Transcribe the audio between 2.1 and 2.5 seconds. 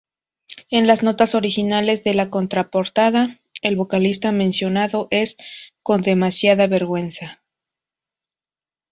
la